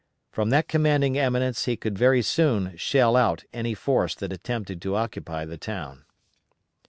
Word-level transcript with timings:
From 0.31 0.49
that 0.49 0.67
commanding 0.67 1.15
eminence 1.15 1.65
he 1.65 1.77
could 1.77 1.95
very 1.95 2.23
soon 2.23 2.75
shell 2.75 3.15
out 3.15 3.43
any 3.53 3.75
force 3.75 4.15
that 4.15 4.33
attempted 4.33 4.81
to 4.81 4.95
occupy 4.95 5.45
the 5.45 5.59
town. 5.59 6.05